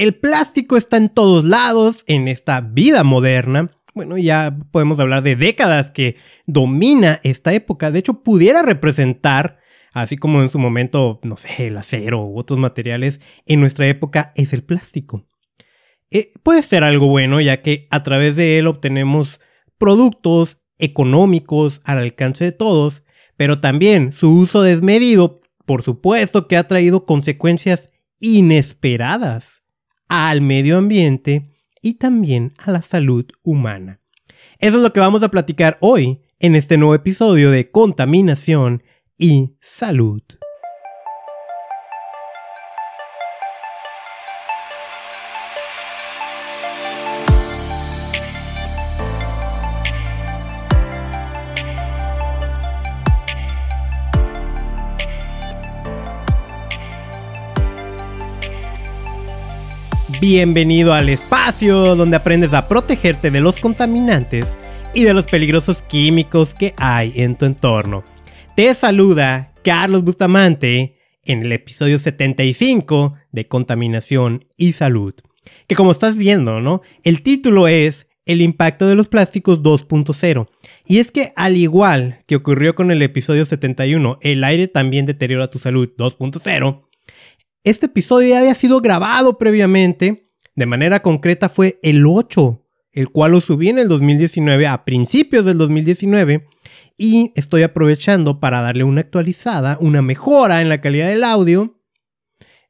[0.00, 3.70] El plástico está en todos lados en esta vida moderna.
[3.94, 7.90] Bueno, ya podemos hablar de décadas que domina esta época.
[7.90, 9.58] De hecho, pudiera representar,
[9.92, 14.32] así como en su momento, no sé, el acero u otros materiales, en nuestra época
[14.36, 15.26] es el plástico.
[16.10, 19.38] Eh, puede ser algo bueno, ya que a través de él obtenemos
[19.76, 23.04] productos económicos al alcance de todos,
[23.36, 29.59] pero también su uso desmedido, por supuesto que ha traído consecuencias inesperadas
[30.10, 31.46] al medio ambiente
[31.80, 34.00] y también a la salud humana.
[34.58, 38.82] Eso es lo que vamos a platicar hoy en este nuevo episodio de Contaminación
[39.16, 40.20] y Salud.
[60.20, 64.58] Bienvenido al espacio donde aprendes a protegerte de los contaminantes
[64.92, 68.04] y de los peligrosos químicos que hay en tu entorno.
[68.54, 75.14] Te saluda Carlos Bustamante en el episodio 75 de Contaminación y Salud.
[75.66, 76.82] Que como estás viendo, ¿no?
[77.02, 80.50] El título es El impacto de los plásticos 2.0.
[80.84, 85.48] Y es que al igual que ocurrió con el episodio 71, el aire también deteriora
[85.48, 86.89] tu salud 2.0,
[87.64, 93.32] este episodio ya había sido grabado previamente, de manera concreta fue el 8, el cual
[93.32, 96.46] lo subí en el 2019, a principios del 2019,
[96.96, 101.80] y estoy aprovechando para darle una actualizada, una mejora en la calidad del audio.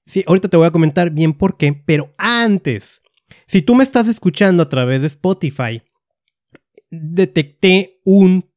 [0.06, 3.02] Sí, ahorita te voy a comentar bien por qué, pero antes,
[3.46, 5.82] si tú me estás escuchando a través de Spotify,
[6.90, 8.50] detecté un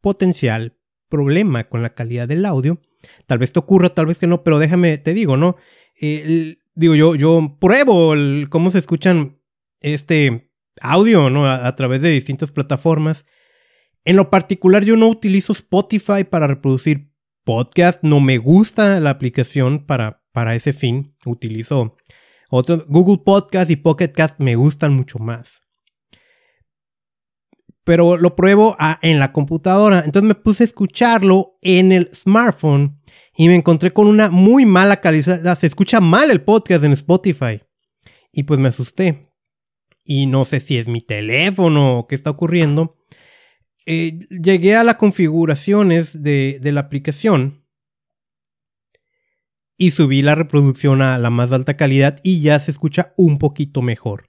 [0.00, 0.78] potencial
[1.08, 2.80] problema con la calidad del audio
[3.26, 5.56] Tal vez te ocurra, tal vez que no, pero déjame, te digo, ¿no?
[6.74, 8.14] digo, yo, yo pruebo
[8.50, 9.38] cómo se escuchan
[9.80, 11.48] este audio, ¿no?
[11.48, 13.24] A, través de distintas plataformas.
[14.04, 17.10] En lo particular, yo no utilizo Spotify para reproducir
[17.44, 18.02] podcast.
[18.02, 21.14] No me gusta la aplicación para, para ese fin.
[21.24, 21.96] Utilizo
[22.50, 22.86] otros.
[22.88, 25.65] Google Podcast y Pocket Cast me gustan mucho más
[27.86, 30.02] pero lo pruebo en la computadora.
[30.04, 33.00] Entonces me puse a escucharlo en el smartphone
[33.36, 35.56] y me encontré con una muy mala calidad.
[35.56, 37.62] Se escucha mal el podcast en Spotify.
[38.32, 39.30] Y pues me asusté.
[40.02, 42.96] Y no sé si es mi teléfono o qué está ocurriendo.
[43.86, 47.64] Eh, llegué a las configuraciones de la aplicación
[49.78, 53.80] y subí la reproducción a la más alta calidad y ya se escucha un poquito
[53.80, 54.28] mejor.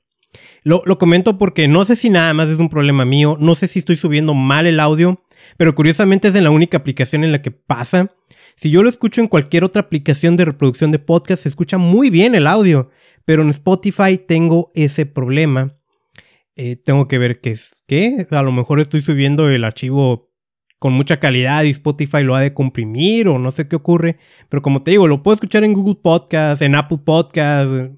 [0.63, 3.79] Lo, comento porque no sé si nada más es un problema mío, no sé si
[3.79, 5.17] estoy subiendo mal el audio,
[5.55, 8.13] pero curiosamente es en la única aplicación en la que pasa.
[8.55, 12.09] Si yo lo escucho en cualquier otra aplicación de reproducción de podcast, se escucha muy
[12.09, 12.89] bien el audio,
[13.23, 15.77] pero en Spotify tengo ese problema.
[16.55, 18.25] Eh, tengo que ver qué es qué.
[18.31, 20.27] A lo mejor estoy subiendo el archivo
[20.79, 24.17] con mucha calidad y Spotify lo ha de comprimir o no sé qué ocurre.
[24.49, 27.91] Pero como te digo, lo puedo escuchar en Google Podcast, en Apple Podcast,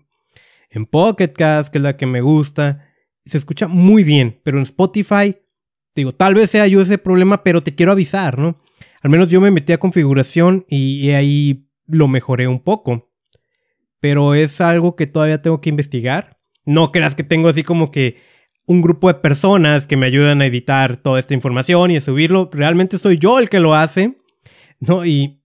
[0.69, 2.87] en Pocket Cast, que es la que me gusta.
[3.25, 5.37] Se escucha muy bien, pero en Spotify,
[5.95, 8.61] digo, tal vez sea yo ese problema, pero te quiero avisar, ¿no?
[9.01, 13.11] Al menos yo me metí a configuración y, ahí lo mejoré un poco.
[13.99, 16.39] Pero es algo que todavía tengo que investigar.
[16.65, 18.17] No creas que tengo así como que
[18.65, 22.49] un grupo de personas que me ayudan a editar toda esta información y a subirlo.
[22.51, 24.17] Realmente soy yo el que lo hace,
[24.79, 25.05] ¿no?
[25.05, 25.43] Y,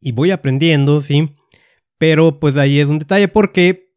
[0.00, 1.36] y voy aprendiendo, sí.
[1.98, 3.89] Pero pues ahí es un detalle porque,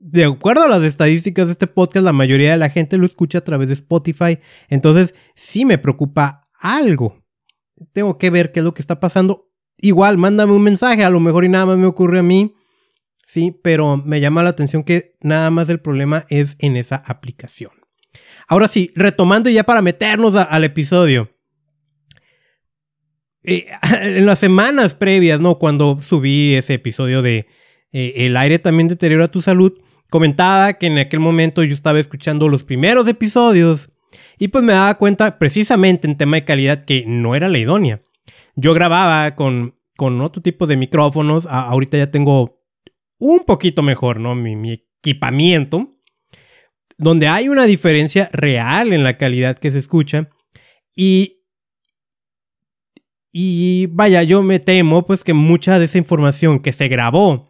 [0.00, 3.38] de acuerdo a las estadísticas de este podcast, la mayoría de la gente lo escucha
[3.38, 4.38] a través de Spotify.
[4.68, 7.22] Entonces, sí me preocupa algo.
[7.92, 9.50] Tengo que ver qué es lo que está pasando.
[9.76, 12.54] Igual, mándame un mensaje, a lo mejor y nada más me ocurre a mí.
[13.26, 17.70] Sí, pero me llama la atención que nada más el problema es en esa aplicación.
[18.48, 21.30] Ahora sí, retomando ya para meternos al episodio.
[23.44, 23.66] Eh,
[24.02, 25.58] en las semanas previas, ¿no?
[25.58, 27.46] Cuando subí ese episodio de
[27.92, 29.74] eh, El aire también deteriora tu salud,
[30.10, 33.90] comentaba que en aquel momento yo estaba escuchando los primeros episodios
[34.38, 38.02] y pues me daba cuenta precisamente en tema de calidad que no era la idónea.
[38.56, 42.60] Yo grababa con, con otro tipo de micrófonos, ahorita ya tengo
[43.18, 44.34] un poquito mejor, ¿no?
[44.34, 45.96] Mi, mi equipamiento,
[46.98, 50.28] donde hay una diferencia real en la calidad que se escucha
[50.94, 51.36] y
[53.32, 57.49] y vaya, yo me temo pues que mucha de esa información que se grabó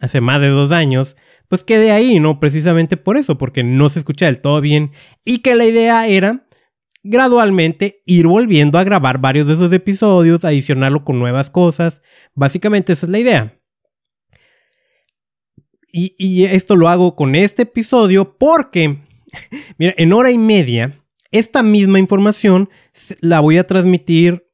[0.00, 1.16] hace más de dos años
[1.50, 2.38] pues quedé ahí, ¿no?
[2.38, 4.92] Precisamente por eso, porque no se escucha del todo bien
[5.24, 6.46] y que la idea era
[7.02, 12.02] gradualmente ir volviendo a grabar varios de esos episodios, adicionarlo con nuevas cosas.
[12.36, 13.60] Básicamente esa es la idea.
[15.92, 18.98] y, esto lo hago con este episodio porque,
[19.76, 20.94] mira, en hora y media,
[21.32, 22.70] esta misma información
[23.20, 24.46] la voy a transmitir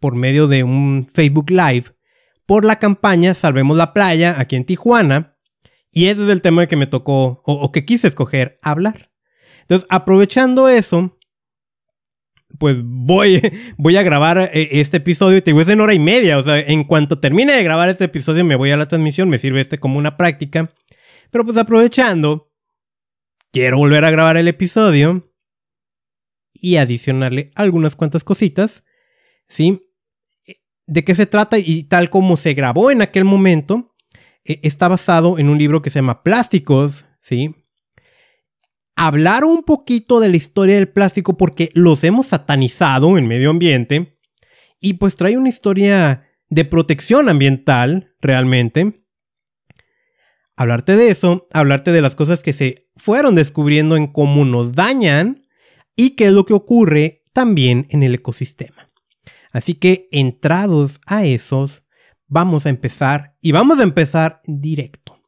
[0.00, 1.95] por medio de un Facebook Live
[2.46, 5.36] por la campaña Salvemos la Playa aquí en Tijuana.
[5.90, 9.10] Y ese es el tema que me tocó o, que quise escoger hablar.
[9.62, 11.18] Entonces, aprovechando eso,
[12.58, 13.40] pues voy,
[13.76, 15.42] voy a grabar eh, este episodio.
[15.42, 16.38] Te digo, es en hora y media.
[16.38, 19.28] O sea, en cuanto termine de grabar este episodio, me voy a la transmisión.
[19.28, 20.70] Me sirve este como una práctica.
[21.30, 22.52] Pero pues aprovechando,
[23.50, 25.32] quiero volver a grabar el episodio
[26.54, 28.84] y adicionarle algunas cuantas cositas.
[29.48, 29.85] ¿Sí?
[30.86, 31.58] ¿De qué se trata?
[31.58, 33.94] Y tal como se grabó en aquel momento,
[34.44, 37.54] e, está basado en un libro que se llama Plásticos, ¿sí?
[38.94, 44.18] Hablar un poquito de la historia del plástico porque los hemos satanizado en medio ambiente
[44.80, 49.04] y pues trae una historia de protección ambiental realmente.
[50.56, 55.46] Hablarte de eso, hablarte de las cosas que se fueron descubriendo en cómo nos dañan
[55.94, 58.75] y qué es lo que ocurre también en el ecosistema.
[59.56, 61.82] Así que entrados a esos,
[62.28, 65.18] vamos a empezar y vamos a empezar directo.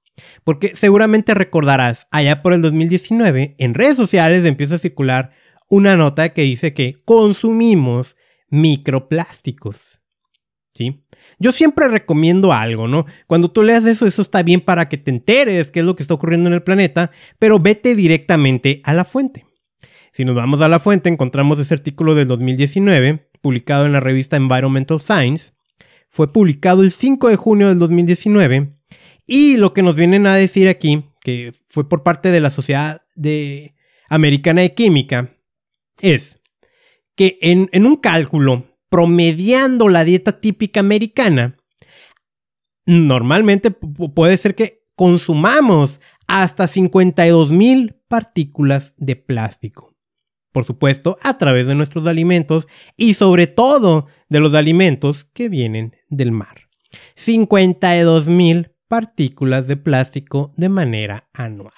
[0.45, 5.31] Porque seguramente recordarás, allá por el 2019, en redes sociales empieza a circular
[5.71, 8.17] una nota que dice que consumimos
[8.51, 10.03] microplásticos.
[10.75, 11.07] ¿Sí?
[11.39, 13.07] Yo siempre recomiendo algo, ¿no?
[13.27, 16.03] Cuando tú leas eso, eso está bien para que te enteres qué es lo que
[16.03, 19.47] está ocurriendo en el planeta, pero vete directamente a la fuente.
[20.13, 24.37] Si nos vamos a la fuente, encontramos ese artículo del 2019 publicado en la revista
[24.37, 25.53] Environmental Science.
[26.09, 28.75] Fue publicado el 5 de junio del 2019
[29.27, 33.01] y lo que nos vienen a decir aquí, que fue por parte de la Sociedad
[33.15, 33.75] de
[34.09, 35.29] Americana de Química,
[36.01, 36.41] es
[37.15, 41.59] que en, en un cálculo promediando la dieta típica americana,
[42.87, 49.88] normalmente puede ser que consumamos hasta 52 mil partículas de plástico
[50.59, 52.67] por supuesto, a través de nuestros alimentos
[52.97, 56.69] y sobre todo de los alimentos que vienen del mar.
[57.15, 61.71] 52 mil partículas de plástico de manera anual.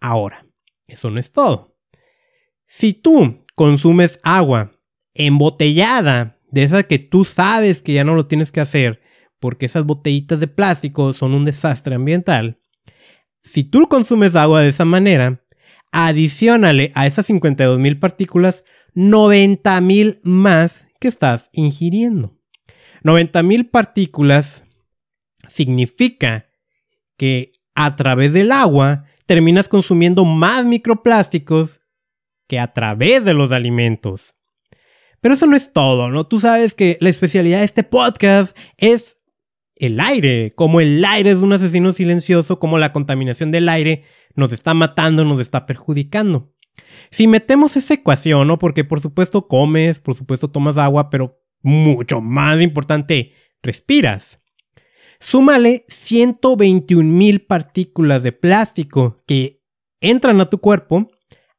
[0.00, 0.46] Ahora,
[0.86, 1.76] eso no es todo.
[2.68, 4.70] Si tú consumes agua
[5.12, 9.00] embotellada, de esa que tú sabes que ya no lo tienes que hacer
[9.40, 12.60] porque esas botellitas de plástico son un desastre ambiental,
[13.42, 15.39] si tú consumes agua de esa manera,
[15.92, 18.64] Adicionale a esas 52 mil partículas
[18.94, 22.36] 90 mil más que estás ingiriendo.
[23.02, 24.64] 90 mil partículas
[25.48, 26.46] significa
[27.16, 31.80] que a través del agua terminas consumiendo más microplásticos
[32.46, 34.34] que a través de los alimentos.
[35.20, 36.26] Pero eso no es todo, ¿no?
[36.26, 39.18] Tú sabes que la especialidad de este podcast es
[39.76, 44.04] el aire, como el aire es un asesino silencioso, como la contaminación del aire
[44.34, 46.52] nos está matando, nos está perjudicando.
[47.10, 48.58] Si metemos esa ecuación, ¿no?
[48.58, 53.32] Porque por supuesto comes, por supuesto tomas agua, pero mucho más importante,
[53.62, 54.40] respiras.
[55.18, 59.62] Súmale 121 mil partículas de plástico que
[60.00, 61.10] entran a tu cuerpo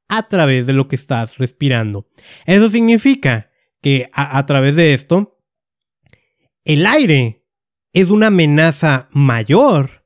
[0.08, 2.10] a través de lo que estás respirando.
[2.46, 3.52] Eso significa
[3.82, 5.40] que a, a través de esto,
[6.66, 7.46] el aire
[7.94, 10.01] es una amenaza mayor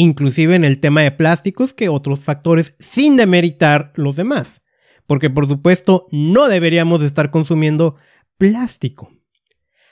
[0.00, 4.62] inclusive en el tema de plásticos que otros factores sin demeritar los demás.
[5.06, 7.96] Porque por supuesto no deberíamos estar consumiendo
[8.38, 9.10] plástico.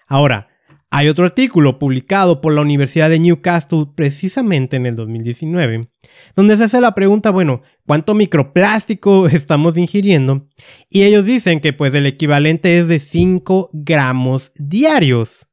[0.07, 0.49] Ahora,
[0.91, 5.91] hay otro artículo publicado por la Universidad de Newcastle precisamente en el 2019,
[6.35, 10.49] donde se hace la pregunta, bueno, ¿cuánto microplástico estamos ingiriendo?
[10.88, 15.47] Y ellos dicen que pues el equivalente es de 5 gramos diarios.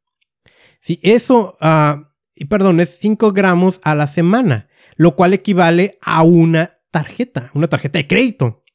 [0.79, 6.81] Si eso y perdón, es 5 gramos a la semana, lo cual equivale a una
[6.91, 8.65] tarjeta, una tarjeta de crédito.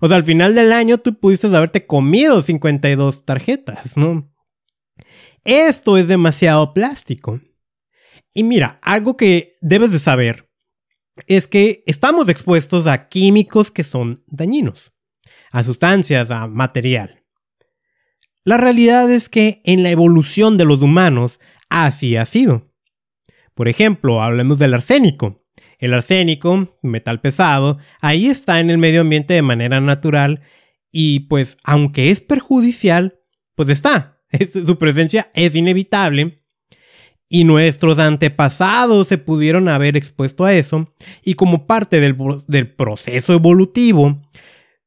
[0.00, 4.30] O sea, al final del año tú pudiste haberte comido 52 tarjetas, ¿no?
[5.44, 7.40] Esto es demasiado plástico.
[8.34, 10.50] Y mira, algo que debes de saber
[11.26, 14.92] es que estamos expuestos a químicos que son dañinos,
[15.52, 17.24] a sustancias, a material.
[18.44, 22.70] La realidad es que en la evolución de los humanos así ha sido.
[23.56, 25.42] Por ejemplo, hablemos del arsénico.
[25.78, 30.42] El arsénico, metal pesado, ahí está en el medio ambiente de manera natural
[30.92, 33.18] y pues aunque es perjudicial,
[33.54, 34.20] pues está.
[34.52, 36.44] Su presencia es inevitable
[37.30, 40.92] y nuestros antepasados se pudieron haber expuesto a eso
[41.24, 44.16] y como parte del, del proceso evolutivo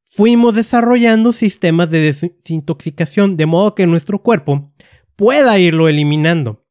[0.04, 4.72] fuimos desarrollando sistemas de desintoxicación de modo que nuestro cuerpo
[5.16, 6.64] pueda irlo eliminando.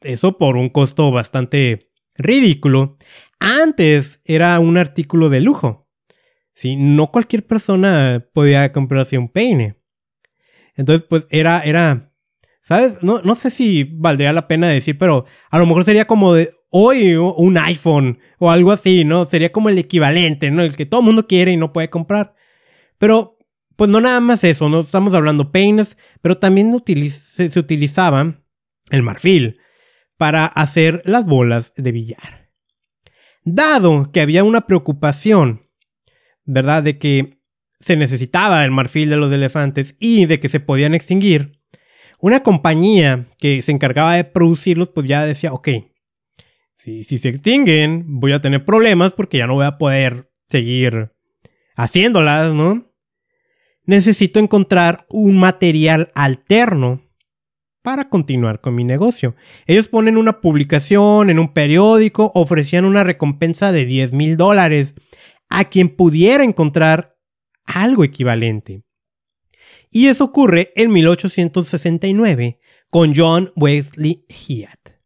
[0.00, 2.96] eso por un costo bastante ridículo.
[3.38, 5.88] Antes era un artículo de lujo.
[6.54, 6.76] ¿sí?
[6.76, 9.76] No cualquier persona podía comprarse un peine.
[10.74, 12.12] Entonces, pues era, era,
[12.62, 13.02] ¿sabes?
[13.02, 16.52] No, no sé si valdría la pena decir, pero a lo mejor sería como de
[16.70, 19.24] hoy un iPhone o algo así, ¿no?
[19.24, 20.62] Sería como el equivalente, ¿no?
[20.62, 22.34] El que todo el mundo quiere y no puede comprar.
[22.98, 23.36] Pero
[23.76, 26.74] pues no nada más eso, no estamos hablando peines, pero también
[27.10, 28.42] se, utilizaba
[28.90, 29.60] el marfil
[30.16, 32.50] para hacer las bolas de billar.
[33.44, 35.68] Dado que había una preocupación,
[36.44, 36.82] ¿verdad?
[36.82, 37.30] De que
[37.78, 41.60] se necesitaba el marfil de los elefantes y de que se podían extinguir,
[42.18, 45.68] una compañía que se encargaba de producirlos, pues ya decía, ok,
[46.74, 51.12] si, si se extinguen, voy a tener problemas porque ya no voy a poder seguir
[51.76, 52.86] haciéndolas, ¿no?
[53.86, 57.05] necesito encontrar un material alterno
[57.86, 59.36] para continuar con mi negocio.
[59.64, 64.96] Ellos ponen una publicación en un periódico, ofrecían una recompensa de 10 mil dólares
[65.48, 67.16] a quien pudiera encontrar
[67.64, 68.82] algo equivalente.
[69.92, 72.58] Y eso ocurre en 1869
[72.90, 74.98] con John Wesley Hyatt.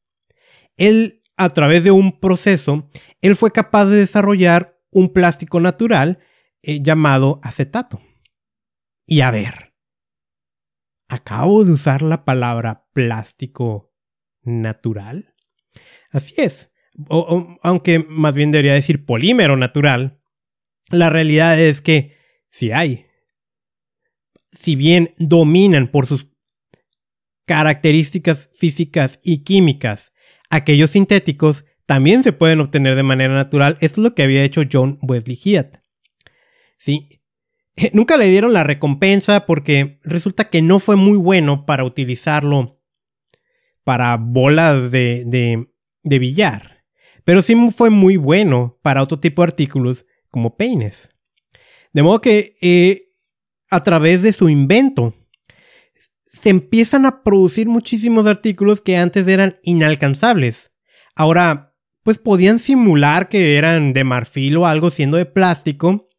[0.79, 2.89] Él, a través de un proceso,
[3.21, 6.19] él fue capaz de desarrollar un plástico natural
[6.63, 8.01] eh, llamado acetato.
[9.05, 9.70] Y a ver,
[11.11, 13.93] acabo de usar la palabra plástico
[14.43, 15.35] natural.
[16.13, 16.73] Así es,
[17.63, 20.21] aunque más bien debería decir polímero natural.
[20.91, 22.17] La realidad es que
[22.49, 23.07] si hay.
[24.53, 26.29] Si bien dominan por sus
[27.45, 30.13] características físicas y químicas
[30.49, 33.77] aquellos sintéticos, también se pueden obtener de manera natural.
[33.81, 35.79] Esto es lo que había hecho John Wesley Hyatt.
[36.79, 37.20] Sí,
[37.93, 42.81] Nunca le dieron la recompensa porque resulta que no fue muy bueno para utilizarlo
[43.85, 45.25] para bolas de,
[46.03, 46.85] de, billar.
[47.25, 51.11] Pero sí fue muy bueno para otro tipo de artículos como peines.
[51.93, 53.03] De modo que eh,
[53.71, 55.15] a través de su invento
[56.33, 60.73] se empiezan a producir muchísimos artículos que antes eran inalcanzables.
[61.15, 66.10] Ahora, pues podían simular que eran de marfil o algo siendo de plástico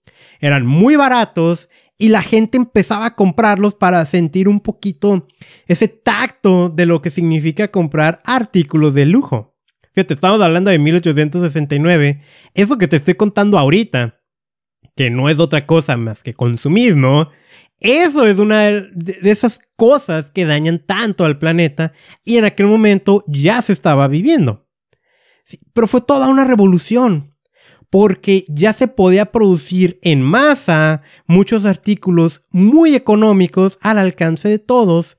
[0.41, 5.27] eran muy baratos y la gente empezaba a comprarlos para sentir un poquito
[5.67, 9.55] ese tacto de lo que significa comprar artículos de lujo.
[9.93, 12.21] Fíjate, estamos hablando de 1869.
[12.55, 14.19] Eso que te estoy contando ahorita,
[14.95, 17.29] que no es otra cosa más que consumismo,
[17.81, 21.93] eso es una de esas cosas que dañan tanto al planeta
[22.24, 24.67] y en aquel momento ya se estaba viviendo.
[25.74, 27.31] pero fue toda una revolución
[27.91, 35.17] porque ya se podía producir en masa muchos artículos muy económicos al alcance de todos.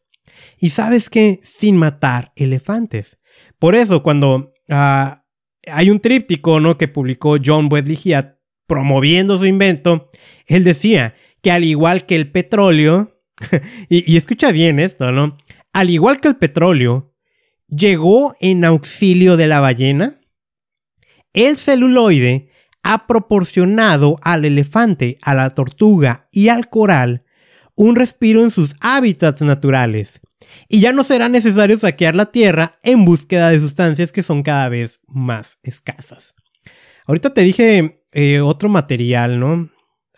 [0.58, 3.18] Y sabes que sin matar elefantes.
[3.58, 5.22] Por eso cuando ah,
[5.66, 6.78] hay un tríptico, ¿no?
[6.78, 10.10] Que publicó John Wesley Hyatt promoviendo su invento.
[10.46, 13.22] Él decía que al igual que el petróleo,
[13.90, 15.36] y, y escucha bien esto, ¿no?
[15.74, 17.14] Al igual que el petróleo,
[17.68, 20.18] llegó en auxilio de la ballena,
[21.34, 22.48] el celuloide
[22.82, 27.24] ha proporcionado al elefante, a la tortuga y al coral
[27.74, 30.20] un respiro en sus hábitats naturales.
[30.68, 34.68] Y ya no será necesario saquear la tierra en búsqueda de sustancias que son cada
[34.68, 36.34] vez más escasas.
[37.06, 39.68] Ahorita te dije eh, otro material, ¿no?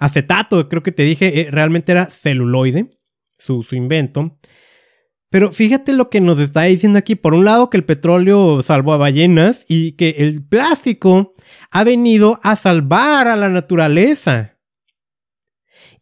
[0.00, 2.98] Acetato, creo que te dije, eh, realmente era celuloide,
[3.38, 4.38] su, su invento.
[5.34, 7.16] Pero fíjate lo que nos está diciendo aquí.
[7.16, 11.34] Por un lado, que el petróleo salvó a ballenas y que el plástico
[11.72, 14.60] ha venido a salvar a la naturaleza.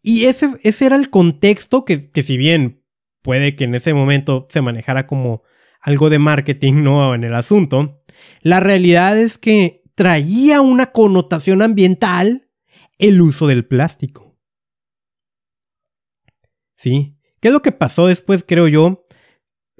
[0.03, 2.85] Y ese, ese era el contexto que, que, si bien
[3.23, 5.41] puede que en ese momento se manejara como
[5.81, 7.15] algo de marketing, ¿no?
[7.15, 8.03] En el asunto,
[8.43, 12.51] la realidad es que traía una connotación ambiental
[12.99, 14.37] el uso del plástico.
[16.77, 17.17] ¿Sí?
[17.43, 19.02] ¿Qué es lo que pasó después, creo yo?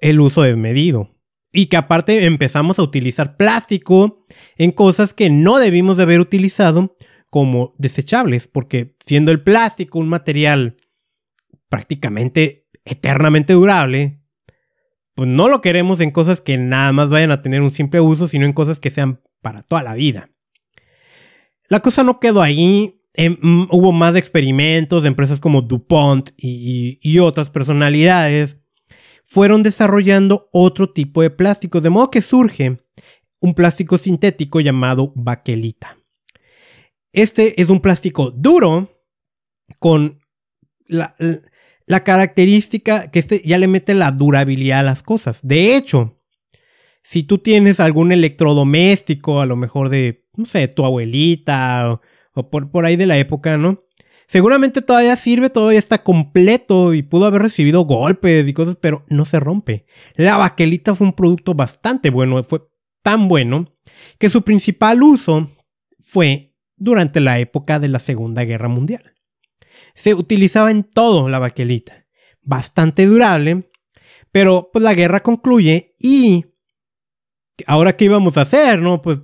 [0.04, 1.16] El uso desmedido.
[1.52, 4.26] Y que aparte empezamos a utilizar plástico
[4.58, 6.98] en cosas que no debimos de haber utilizado
[7.30, 10.78] como desechables, porque siendo el plástico un material
[11.70, 14.22] prácticamente eternamente durable,
[15.16, 18.28] pues no lo queremos en cosas que nada más vayan a tener un simple uso,
[18.28, 20.32] sino en cosas que sean para toda la vida.
[21.70, 23.00] La cosa no quedó ahí.
[23.16, 23.38] Em,
[23.70, 28.63] hubo más experimentos de empresas como DuPont y otras personalidades
[29.34, 32.78] fueron desarrollando otro tipo de plástico, de modo que surge
[33.42, 35.98] un plástico sintético llamado baquelita.
[37.12, 38.92] Este es un plástico duro
[39.80, 40.20] con
[40.86, 41.16] la,
[42.06, 45.40] característica que este ya le mete la durabilidad a las cosas.
[45.42, 46.22] De hecho,
[47.02, 52.02] si tú tienes algún electrodoméstico, a lo mejor de, no sé, tu abuelita o,
[52.36, 53.83] o por, por ahí de la época, ¿no?
[54.28, 59.26] Seguramente todavía sirve, todavía está completo y pudo haber recibido golpes y cosas, pero no
[59.26, 59.86] se rompe.
[60.16, 62.62] La baquelita fue un producto bastante bueno, fue
[63.02, 63.76] tan bueno
[64.18, 65.50] que su principal uso
[66.00, 69.14] fue durante la época de la Segunda Guerra Mundial.
[69.94, 72.08] Se utilizaba en todo la baquelita,
[72.42, 73.72] bastante durable,
[74.32, 76.46] pero pues la guerra concluye y
[77.68, 79.02] ahora qué íbamos a hacer, ¿no?
[79.02, 79.22] Pues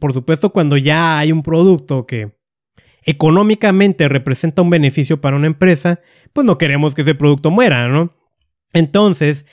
[0.00, 2.36] por supuesto cuando ya hay un producto que
[3.04, 6.00] económicamente representa un beneficio para una empresa,
[6.32, 8.14] pues no queremos que ese producto muera, ¿no?
[8.72, 9.46] Entonces,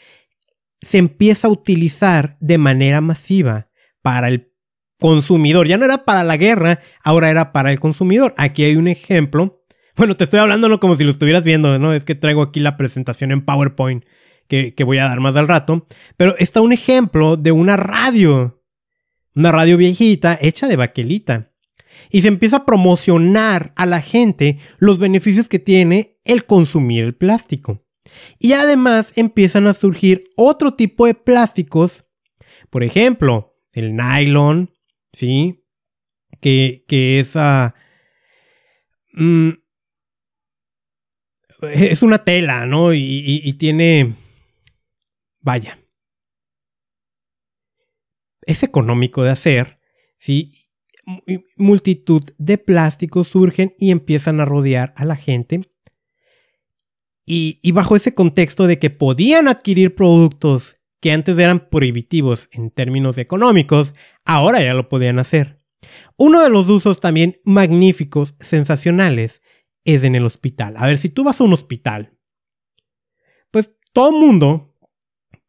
[0.82, 3.70] se empieza a utilizar de manera masiva
[4.02, 4.52] para el
[5.00, 5.68] consumidor.
[5.68, 8.34] Ya no era para la guerra, ahora era para el consumidor.
[8.38, 9.64] Aquí hay un ejemplo.
[9.96, 11.94] Bueno, te estoy hablando como si lo estuvieras viendo, ¿no?
[11.94, 14.04] Es que traigo aquí la presentación en PowerPoint
[14.48, 15.88] que, que voy a dar más al rato.
[16.18, 18.64] Pero está un ejemplo de una radio.
[19.36, 21.51] Una radio viejita hecha de baquelita
[22.10, 27.16] y se empieza a promocionar a la gente los beneficios que tiene el consumir el
[27.16, 27.80] plástico.
[28.40, 32.06] Y además empiezan a surgir otro tipo de plásticos,
[32.70, 34.72] por ejemplo, el nylon,
[35.14, 35.64] ¿sí?
[36.40, 37.36] Que, que es,
[39.14, 39.50] mm,
[41.74, 42.94] es una tela, ¿no?
[42.94, 44.14] Y, y tiene,
[45.40, 45.78] vaya,
[48.42, 49.80] es económico de hacer,
[50.18, 50.52] ¿sí?
[51.58, 55.62] Multitud de plásticos surgen y empiezan a rodear a la gente.
[57.26, 63.18] Y, bajo ese contexto de que podían adquirir productos que antes eran prohibitivos en términos
[63.18, 63.94] económicos,
[64.26, 65.64] ahora ya lo podían hacer.
[66.18, 69.42] Uno de los usos también magníficos, sensacionales,
[69.86, 70.76] es en el hospital.
[70.78, 72.18] A ver, si tú vas a un hospital,
[73.50, 74.76] pues todo mundo,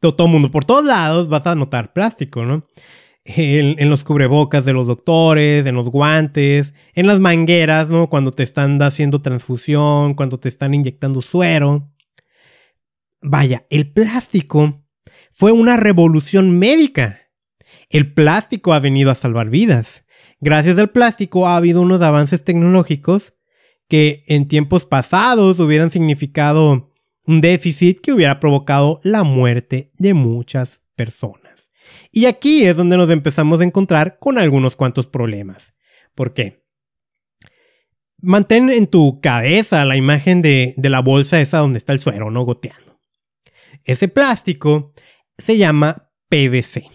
[0.01, 2.67] todo, el mundo, por todos lados vas a notar plástico, ¿no?
[3.25, 8.09] En, los cubrebocas de los doctores, en los guantes, en las mangueras, ¿no?
[8.09, 11.91] Cuando te están haciendo transfusión, cuando te están inyectando suero.
[13.21, 14.85] Vaya, el plástico
[15.33, 17.21] fue una revolución médica.
[17.91, 20.05] El plástico ha venido a salvar vidas.
[20.41, 23.35] Gracias al plástico ha habido unos avances tecnológicos
[23.89, 26.91] que en tiempos pasados hubieran significado
[27.27, 31.42] un déficit que hubiera provocado la muerte de muchas personas.
[32.13, 35.75] Y aquí es donde nos empezamos a encontrar con algunos cuantos problemas.
[36.15, 36.63] ¿Por qué?
[38.21, 42.45] Mantén en tu cabeza la imagen de, la bolsa esa donde está el suero, no
[42.45, 43.01] goteando.
[43.85, 44.93] Ese plástico
[45.39, 46.87] se llama PVC.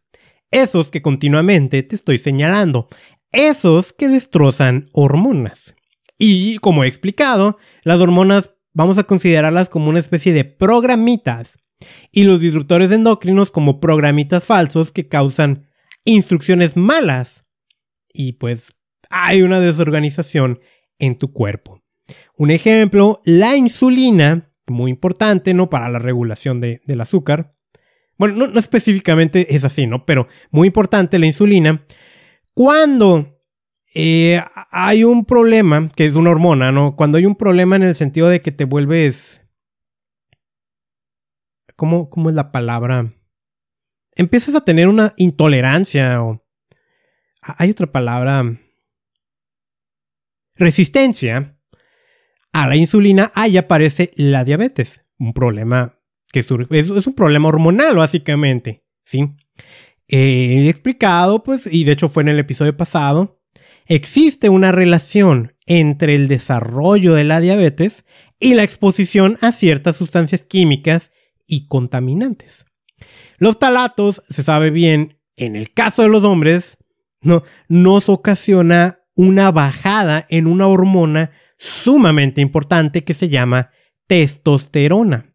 [0.53, 2.87] Esos que continuamente te estoy señalando.
[3.33, 5.75] Esos que destrozan hormonas.
[6.17, 11.59] Y como he explicado, las hormonas vamos a considerarlas como una especie de programitas
[12.11, 15.69] y los disruptores endocrinos como programitas falsos que causan
[16.05, 17.45] instrucciones malas.
[18.13, 18.77] Y pues
[19.11, 20.59] hay una desorganización
[20.99, 21.83] en tu cuerpo.
[22.37, 25.71] Un ejemplo, la insulina, muy importante, ¿no?
[25.71, 27.55] Para la regulación del azúcar.
[28.17, 30.05] Bueno, no, específicamente es así, ¿no?
[30.05, 31.85] Pero muy importante la insulina.
[32.55, 33.39] Cuando
[33.95, 36.97] eh, hay un problema, que es una hormona, ¿no?
[36.97, 39.43] Cuando hay un problema en el sentido de que te vuelves
[41.79, 43.15] ¿Cómo, es la palabra?
[44.17, 46.45] Empiezas a tener una intolerancia o...
[47.41, 48.59] Hay otra palabra.
[50.57, 51.57] Resistencia
[52.53, 55.05] a la insulina, ahí aparece la diabetes.
[55.21, 56.01] Un problema
[56.33, 58.85] que es, es un problema hormonal, básicamente.
[59.05, 59.37] ¿sí?
[60.09, 63.41] he explicado, pues, y de hecho fue en el episodio pasado,
[63.87, 68.05] existe una relación entre el desarrollo de la diabetes
[68.41, 71.13] y la exposición a ciertas sustancias químicas
[71.49, 72.67] y contaminantes.
[73.39, 76.79] Los talatos, se sabe bien, en el caso de los hombres,
[77.21, 83.71] no, nos ocasiona una bajada en una hormona sumamente importante que se llama
[84.07, 85.35] testosterona.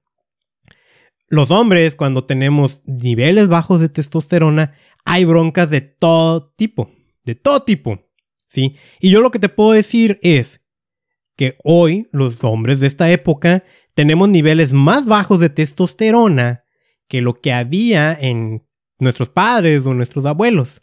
[1.27, 4.73] Los hombres, cuando tenemos niveles bajos de testosterona,
[5.03, 6.91] hay broncas de todo tipo,
[7.23, 7.99] de todo tipo,
[8.47, 8.75] ¿sí?
[8.99, 10.61] Y yo lo que te puedo decir es
[11.35, 16.63] que hoy los hombres de esta época tenemos niveles más bajos de testosterona
[17.07, 18.65] que lo que había en
[18.99, 20.81] nuestros padres o nuestros abuelos.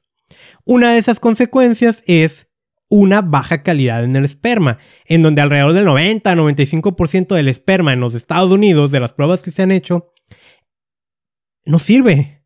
[0.65, 2.49] Una de esas consecuencias es
[2.89, 8.15] una baja calidad en el esperma, en donde alrededor del 90-95% del esperma en los
[8.15, 10.13] Estados Unidos, de las pruebas que se han hecho,
[11.65, 12.45] no sirve.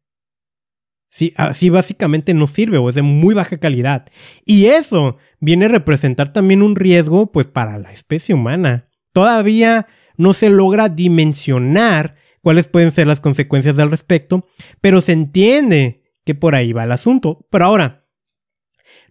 [1.09, 4.07] Sí, así básicamente no sirve o es de muy baja calidad.
[4.45, 8.89] Y eso viene a representar también un riesgo pues para la especie humana.
[9.13, 14.47] Todavía no se logra dimensionar cuáles pueden ser las consecuencias al respecto,
[14.81, 17.47] pero se entiende que por ahí va el asunto.
[17.51, 18.07] Pero ahora,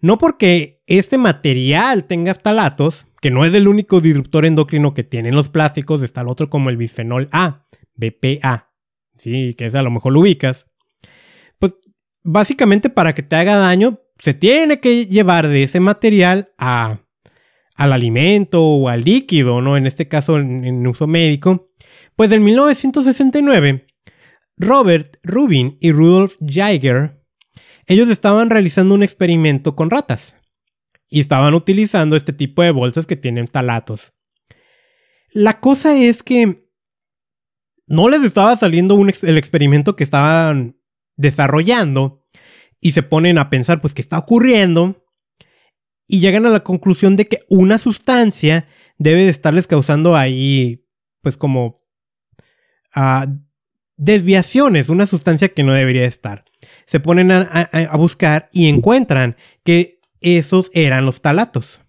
[0.00, 5.34] no porque este material tenga ftalatos, que no es el único disruptor endocrino que tienen
[5.34, 8.72] los plásticos, está el otro como el bisfenol A, BPA,
[9.16, 10.66] sí, que es a lo mejor lo ubicas,
[11.58, 11.74] pues
[12.22, 17.00] básicamente para que te haga daño, se tiene que llevar de ese material a
[17.74, 19.76] al alimento o al líquido, ¿no?
[19.76, 21.70] En este caso en, uso médico.
[22.16, 23.86] Pues en 1969,
[24.56, 27.20] Robert Rubin y Rudolf Jaeger,
[27.86, 30.36] ellos estaban realizando un experimento con ratas
[31.08, 34.14] y estaban utilizando este tipo de bolsas que tienen talatos.
[35.32, 36.64] La cosa es que
[37.86, 40.80] no les estaba saliendo el experimento que estaban
[41.16, 42.24] desarrollando
[42.80, 45.03] y se ponen a pensar, pues, ¿qué está ocurriendo?
[46.14, 50.86] Y llegan a la conclusión de que una sustancia debe de estarles causando ahí,
[51.22, 51.82] pues como
[52.94, 53.26] uh,
[53.96, 56.44] desviaciones, una sustancia que no debería estar.
[56.86, 61.80] Se ponen a, buscar y encuentran que esos eran los talatos.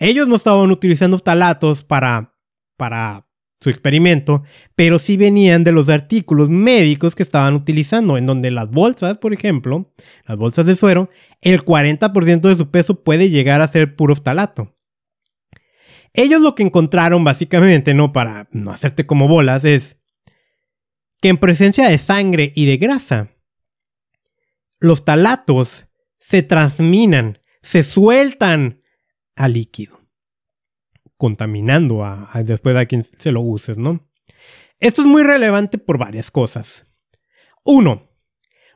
[0.00, 2.34] Ellos no estaban utilizando talatos para,
[2.76, 3.25] para
[3.60, 4.42] su experimento,
[4.74, 9.32] pero sí venían de los artículos médicos que estaban utilizando, en donde las bolsas, por
[9.32, 9.92] ejemplo,
[10.26, 14.74] las bolsas de suero, el 40% de su peso puede llegar a ser puro ftalato.
[16.12, 19.98] Ellos lo que encontraron básicamente, no para no hacerte como bolas, es
[21.20, 23.30] que en presencia de sangre y de grasa,
[24.78, 25.86] los talatos
[26.18, 28.82] se transminan, se sueltan
[29.34, 29.95] al líquido
[31.16, 34.06] contaminando a, después a quien se lo uses, ¿no?
[34.80, 36.84] Esto es muy relevante por varias cosas.
[37.64, 38.10] Uno,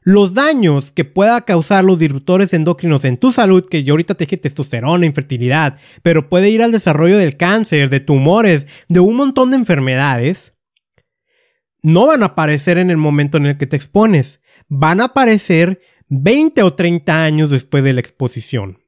[0.03, 4.25] los daños que pueda causar los disruptores endocrinos en tu salud, que yo ahorita te
[4.25, 9.51] dije testosterona, infertilidad, pero puede ir al desarrollo del cáncer, de tumores, de un montón
[9.51, 10.55] de enfermedades,
[11.83, 15.81] no van a aparecer en el momento en el que te expones, van a aparecer
[16.09, 18.79] 20 o 30 años después de la exposición.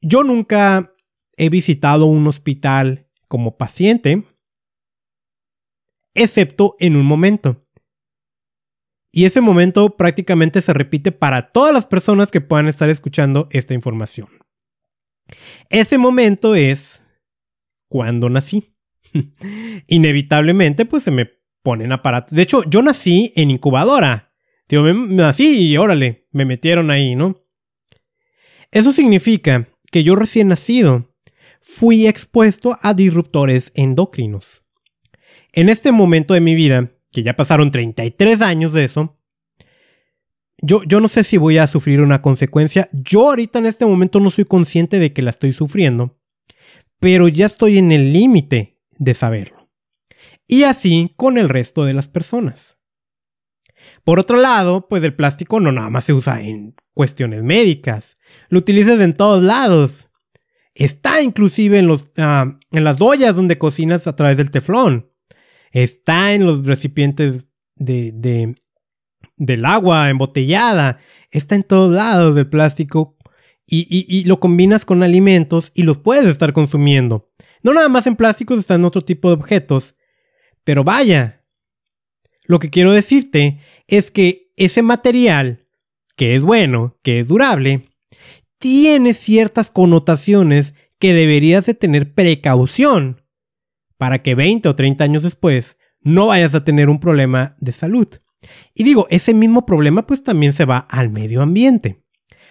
[0.00, 0.94] Yo nunca
[1.36, 4.24] he visitado un hospital como paciente,
[6.14, 7.66] excepto en un momento.
[9.12, 13.74] Y ese momento prácticamente se repite para todas las personas que puedan estar escuchando esta
[13.74, 14.28] información.
[15.68, 17.02] Ese momento es
[17.88, 18.76] cuando nací.
[19.88, 21.30] Inevitablemente, pues se me
[21.62, 22.36] ponen aparatos.
[22.36, 24.32] De hecho, yo nací en incubadora.
[24.68, 27.44] Digo, me, nací y órale, me metieron ahí, ¿no?
[28.70, 31.12] Eso significa que yo recién nacido
[31.60, 34.64] fui expuesto a disruptores endocrinos.
[35.52, 39.18] En este momento de mi vida, que ya pasaron 33 años de eso,
[40.62, 42.88] yo, yo no sé si voy a sufrir una consecuencia.
[42.92, 46.18] Yo ahorita en este momento no soy consciente de que la estoy sufriendo,
[46.98, 49.70] pero ya estoy en el límite de saberlo.
[50.46, 52.78] Y así con el resto de las personas.
[54.04, 58.16] Por otro lado, pues el plástico no nada más se usa en cuestiones médicas,
[58.48, 60.08] lo utilizas en todos lados.
[60.74, 65.10] Está inclusive en, los, ah, en las ollas donde cocinas a través del teflón.
[65.72, 68.54] Está en los recipientes de, de,
[69.36, 70.98] del agua embotellada.
[71.30, 73.16] Está en todos lados del plástico.
[73.66, 77.30] Y, y, lo combinas con alimentos y los puedes estar consumiendo.
[77.62, 79.94] No nada más en plásticos, está en otro tipo de objetos.
[80.64, 81.44] Pero vaya.
[82.44, 85.59] Lo que quiero decirte es que ese material,
[86.20, 87.88] que es bueno, que es durable,
[88.58, 93.22] tiene ciertas connotaciones que deberías de tener precaución
[93.96, 98.06] para que 20 o 30 años después no vayas a tener un problema de salud.
[98.74, 102.04] Y digo, ese mismo problema pues también se va al medio ambiente.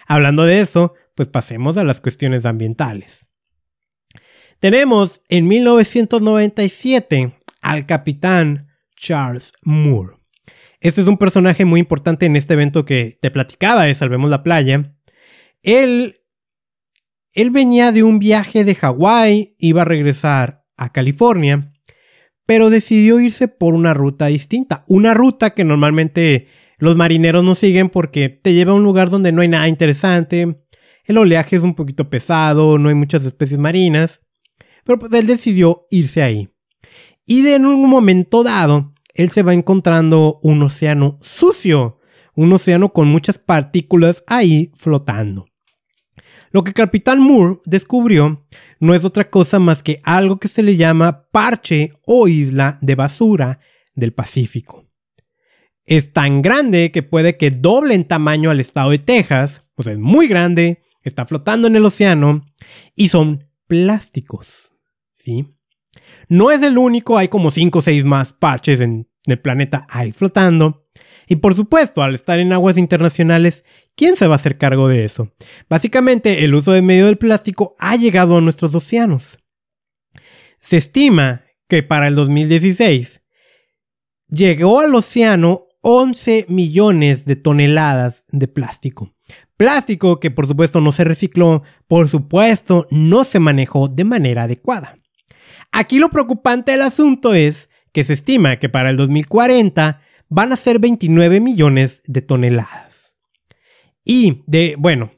[0.08, 3.28] Hablando de eso, pues pasemos a las cuestiones ambientales.
[4.58, 10.19] Tenemos en 1997 al capitán Charles Moore.
[10.80, 14.42] Este es un personaje muy importante en este evento que te platicaba de Salvemos la
[14.42, 14.96] Playa,
[15.62, 16.16] él,
[17.32, 21.72] él venía de un viaje de Hawái, iba a regresar a California,
[22.46, 24.84] pero decidió irse por una ruta distinta.
[24.88, 29.32] Una ruta que normalmente los marineros no siguen porque te lleva a un lugar donde
[29.32, 30.64] no hay nada interesante,
[31.04, 34.22] el oleaje es un poquito pesado, no hay muchas especies marinas,
[34.84, 36.48] pero pues él decidió irse ahí.
[37.26, 41.98] Y de en un momento dado, él se va encontrando un océano sucio,
[42.34, 45.46] un océano con muchas partículas ahí flotando.
[46.52, 48.46] Lo que Capitán Moore descubrió
[48.80, 52.94] no es otra cosa más que algo que se le llama parche o isla de
[52.94, 53.60] basura
[53.94, 54.86] del Pacífico.
[55.84, 59.98] Es tan grande que puede que doble en tamaño al estado de Texas, pues es
[59.98, 62.46] muy grande, está flotando en el océano
[62.96, 64.72] y son plásticos.
[65.12, 65.54] ¿Sí?
[66.28, 70.12] No es el único, hay como 5 o 6 más parches en el planeta ahí
[70.12, 70.86] flotando.
[71.28, 75.04] Y por supuesto, al estar en aguas internacionales, ¿quién se va a hacer cargo de
[75.04, 75.32] eso?
[75.68, 79.38] Básicamente, el uso de medio del plástico ha llegado a nuestros océanos.
[80.58, 83.22] Se estima que para el 2016
[84.28, 89.14] llegó al océano 11 millones de toneladas de plástico.
[89.56, 94.96] Plástico que por supuesto no se recicló, por supuesto no se manejó de manera adecuada.
[95.72, 100.56] Aquí lo preocupante del asunto es que se estima que para el 2040 van a
[100.56, 103.16] ser 29 millones de toneladas.
[104.04, 105.10] Y de, bueno,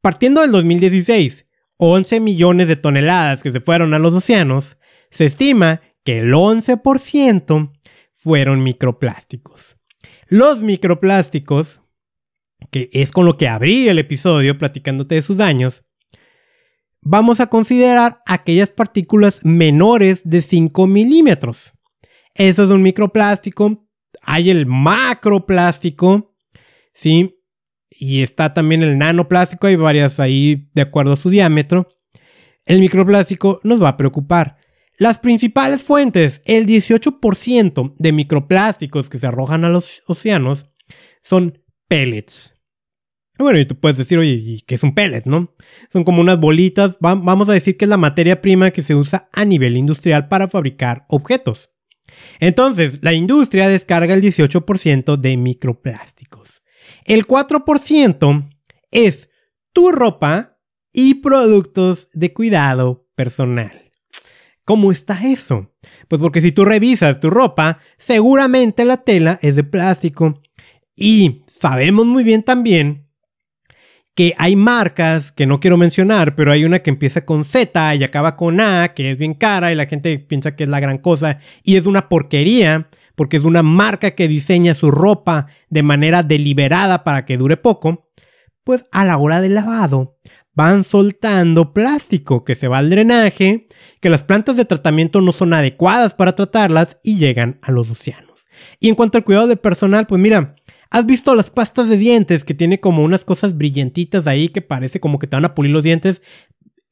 [0.00, 1.46] partiendo del 2016,
[1.78, 4.78] 11 millones de toneladas que se fueron a los océanos,
[5.10, 7.72] se estima que el 11%
[8.12, 9.78] fueron microplásticos.
[10.28, 11.82] Los microplásticos,
[12.70, 15.84] que es con lo que abrí el episodio platicándote de sus daños,
[17.00, 21.74] vamos a considerar aquellas partículas menores de 5 milímetros.
[22.34, 23.82] Eso es un microplástico
[24.22, 26.34] hay el macroplástico,
[26.92, 27.38] ¿sí?
[27.90, 31.88] Y está también el nanoplástico, hay varias ahí de acuerdo a su diámetro.
[32.64, 34.56] El microplástico nos va a preocupar.
[34.98, 40.66] Las principales fuentes, el 18% de microplásticos que se arrojan a los océanos
[41.22, 42.54] son pellets.
[43.38, 45.54] Bueno, y tú puedes decir, oye, ¿y qué es un pellet, no?
[45.92, 49.28] Son como unas bolitas, vamos a decir que es la materia prima que se usa
[49.32, 51.71] a nivel industrial para fabricar objetos.
[52.40, 56.62] Entonces, la industria descarga el 18% de microplásticos.
[57.04, 58.50] El 4%
[58.90, 59.28] es
[59.72, 60.58] tu ropa
[60.92, 63.90] y productos de cuidado personal.
[64.64, 65.74] ¿Cómo está eso?
[66.08, 70.40] Pues porque si tú revisas tu ropa, seguramente la tela es de plástico.
[70.94, 73.08] Y sabemos muy bien también
[74.14, 78.04] que hay marcas que no quiero mencionar, pero hay una que empieza con Z y
[78.04, 80.98] acaba con A, que es bien cara y la gente piensa que es la gran
[80.98, 86.22] cosa y es una porquería porque es una marca que diseña su ropa de manera
[86.22, 88.10] deliberada para que dure poco,
[88.64, 90.18] pues a la hora del lavado
[90.54, 93.68] van soltando plástico que se va al drenaje,
[94.00, 98.46] que las plantas de tratamiento no son adecuadas para tratarlas y llegan a los océanos.
[98.78, 100.56] Y en cuanto al cuidado de personal, pues mira,
[100.92, 105.00] ¿Has visto las pastas de dientes que tiene como unas cosas brillantitas ahí que parece
[105.00, 106.20] como que te van a pulir los dientes?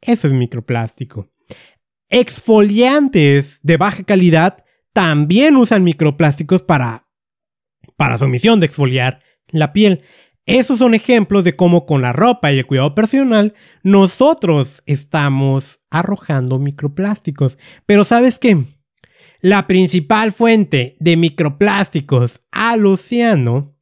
[0.00, 1.28] Eso es microplástico.
[2.08, 7.08] Exfoliantes de baja calidad también usan microplásticos para,
[7.98, 10.02] para su misión de exfoliar la piel.
[10.46, 16.58] Esos son ejemplos de cómo con la ropa y el cuidado personal nosotros estamos arrojando
[16.58, 17.58] microplásticos.
[17.84, 18.64] Pero ¿sabes qué?
[19.42, 23.76] La principal fuente de microplásticos al océano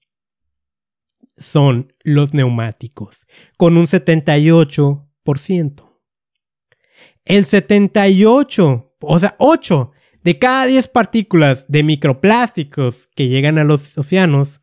[1.39, 5.85] son los neumáticos, con un 78%.
[7.25, 9.93] El 78, o sea, 8
[10.25, 14.61] de cada 10 partículas de microplásticos que llegan a los océanos,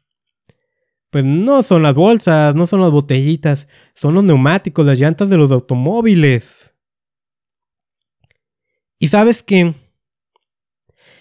[1.09, 5.37] pues no son las bolsas, no son las botellitas, son los neumáticos, las llantas de
[5.37, 6.75] los automóviles.
[8.99, 9.73] Y sabes qué?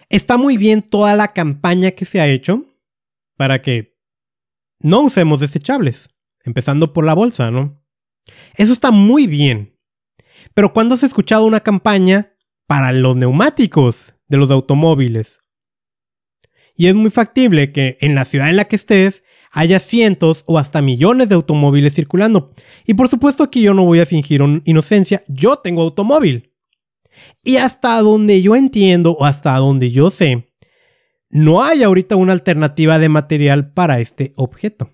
[0.09, 2.65] Está muy bien toda la campaña que se ha hecho
[3.37, 3.94] para que
[4.85, 6.11] no usemos desechables,
[6.45, 7.83] empezando por la bolsa, ¿no?
[8.55, 9.79] Eso está muy bien.
[10.53, 15.41] Pero ¿cuándo has escuchado una campaña para los neumáticos de los automóviles?
[16.77, 20.59] Y es muy factible que en la ciudad en la que estés haya cientos o
[20.59, 22.53] hasta millones de automóviles circulando.
[22.87, 26.53] Y por supuesto que yo no voy a fingir inocencia, yo tengo automóvil.
[27.43, 30.53] Y hasta donde yo entiendo o hasta donde yo sé,
[31.35, 34.93] no hay ahorita una alternativa de material para este objeto.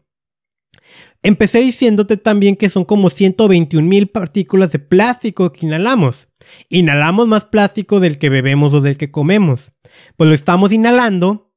[1.22, 6.30] Empecé diciéndote también que son como 121 mil partículas de plástico que inhalamos.
[6.70, 9.72] Inhalamos más plástico del que bebemos o del que comemos.
[10.16, 11.52] Pues lo estamos inhalando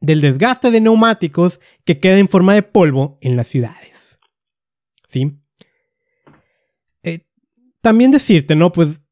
[0.00, 4.18] del desgaste de neumáticos que queda en forma de polvo en las ciudades.
[5.06, 5.38] ¿Sí?
[7.04, 7.28] Eh,
[7.80, 8.72] también decirte, ¿no?
[8.72, 9.02] Pues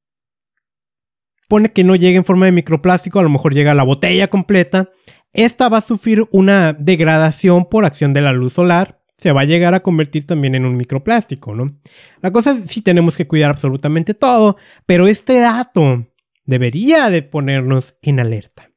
[1.49, 4.91] pone que no llegue en forma de microplástico, a lo mejor llega la botella completa.
[5.33, 9.01] Esta va a sufrir una degradación por acción de la luz solar.
[9.17, 11.79] Se va a llegar a convertir también en un microplástico, ¿no?
[12.21, 16.07] La cosa es sí tenemos que cuidar absolutamente todo, pero este dato
[16.45, 18.71] debería de ponernos en alerta.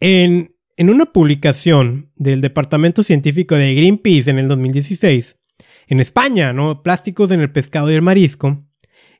[0.00, 5.36] En, en una publicación del Departamento Científico de Greenpeace en el 2016,
[5.88, 6.82] en España, ¿no?
[6.82, 8.67] Plásticos en el pescado y el marisco,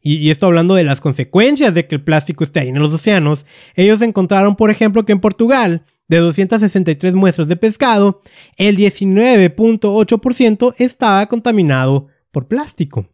[0.02, 3.44] y, esto hablando de las consecuencias de que el plástico esté ahí en los océanos,
[3.74, 8.22] ellos encontraron, por ejemplo, que en Portugal, de 263 muestras de pescado,
[8.56, 13.08] el 19.8% estaba contaminado por plástico.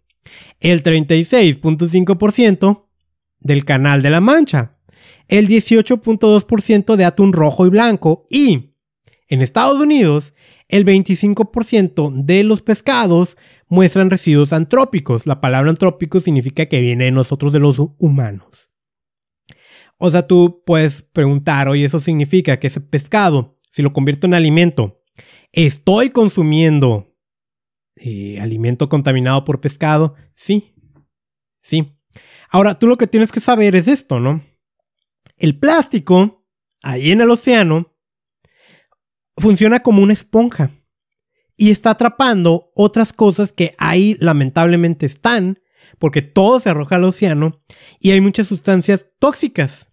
[0.60, 2.84] El 36.5%
[3.40, 4.76] del Canal de la Mancha.
[5.28, 8.26] El 18.2% de atún rojo y blanco.
[8.30, 8.74] Y
[9.28, 10.34] en Estados Unidos,
[10.74, 13.36] el 25% de los pescados
[13.68, 15.24] muestran residuos antrópicos.
[15.24, 18.72] La palabra antrópico significa que viene de nosotros, de los humanos.
[19.98, 24.34] O sea, tú puedes preguntar, oye, eso significa que ese pescado, si lo convierto en
[24.34, 25.00] alimento,
[25.52, 27.16] ¿estoy consumiendo
[27.94, 30.16] eh, alimento contaminado por pescado?
[30.34, 30.74] Sí,
[31.62, 31.96] sí.
[32.50, 34.42] Ahora, tú lo que tienes que saber es esto, ¿no?
[35.36, 36.44] El plástico,
[36.82, 37.93] ahí en el océano,
[39.36, 40.70] funciona como una esponja
[41.56, 45.60] y está atrapando otras cosas que ahí lamentablemente están,
[45.98, 47.62] porque todo se arroja al océano
[48.00, 49.88] y hay muchas sustancias tóxicas.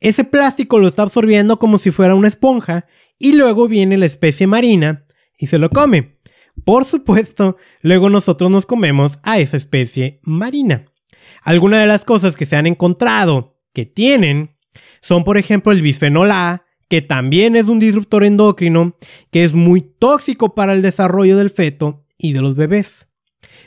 [0.00, 2.86] Ese plástico lo está absorbiendo como si fuera una esponja
[3.18, 5.06] y luego viene la especie marina
[5.38, 6.18] y se lo come.
[6.64, 10.86] Por supuesto, luego nosotros nos comemos a esa especie marina.
[11.42, 14.56] Algunas de las cosas que se han encontrado que tienen
[15.00, 18.96] son, por ejemplo, el bisfenol A, que también es un disruptor endocrino
[19.30, 23.08] que es muy tóxico para el desarrollo del feto y de los bebés.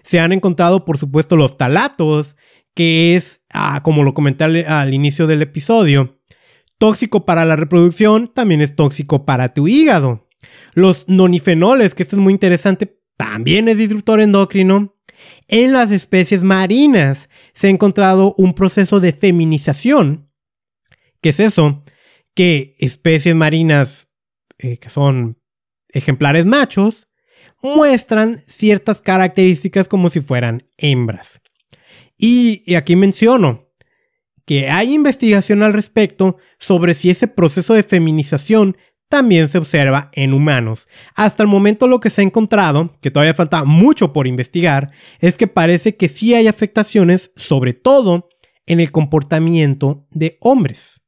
[0.03, 2.38] Se han encontrado, por supuesto, los talatos,
[2.73, 6.21] que es, ah, como lo comenté al, inicio del episodio,
[6.77, 10.30] tóxico para la reproducción, también es tóxico para tu hígado.
[10.73, 14.95] Los nonifenoles, que esto es muy interesante, también es disruptor endocrino.
[15.47, 20.30] En las especies marinas se ha encontrado un proceso de feminización.
[21.21, 21.84] ¿Qué es eso?
[22.38, 24.10] Que especies marinas
[24.60, 25.41] eh, que son
[25.89, 27.08] ejemplares machos
[27.63, 31.41] muestran ciertas características como si fueran hembras.
[32.15, 33.71] Y, aquí menciono
[34.45, 38.78] que hay investigación al respecto sobre si ese proceso de feminización
[39.10, 40.88] también se observa en humanos.
[41.15, 45.38] Hasta el momento lo que se ha encontrado, que todavía falta mucho por investigar, es
[45.38, 48.29] que parece que sí hay afectaciones, sobre todo
[48.67, 51.02] en el comportamiento de hombres.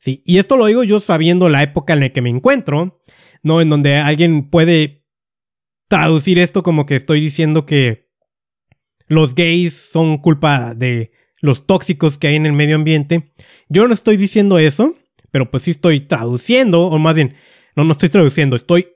[0.00, 3.02] Sí, y esto lo digo yo sabiendo la época en la que me encuentro,
[3.42, 3.60] ¿no?
[3.60, 5.06] En donde alguien puede
[5.88, 8.10] traducir esto como que estoy diciendo que
[9.08, 13.34] los gays son culpa de los tóxicos que hay en el medio ambiente.
[13.68, 14.96] Yo no estoy diciendo eso,
[15.30, 17.34] pero pues sí estoy traduciendo, o más bien,
[17.76, 18.88] no, no estoy traduciendo, estoy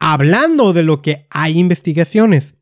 [0.00, 2.54] hablando de lo que hay investigaciones.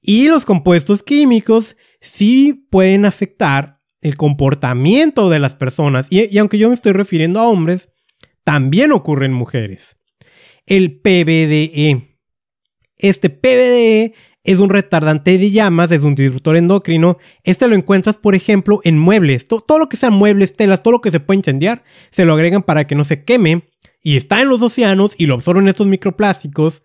[0.00, 6.68] Y los compuestos químicos sí pueden afectar el comportamiento de las personas, y, aunque yo
[6.68, 7.90] me estoy refiriendo a hombres,
[8.44, 9.96] también ocurre en mujeres.
[10.66, 12.18] El PBDE.
[12.96, 17.18] Este PBDE es un retardante de llamas, es un disruptor endocrino.
[17.44, 19.46] Este lo encuentras, por ejemplo, en muebles.
[19.46, 22.62] Todo, lo que sean muebles, telas, todo lo que se puede incendiar, se lo agregan
[22.62, 23.68] para que no se queme.
[24.02, 26.82] Y está en los océanos y lo absorben estos microplásticos.